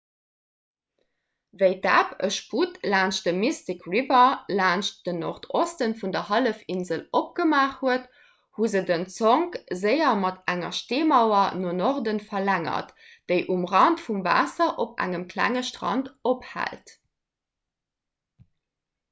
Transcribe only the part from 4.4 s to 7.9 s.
laanscht den nordosten vun der hallefinsel opgemaach